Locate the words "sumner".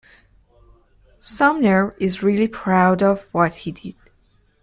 1.19-1.95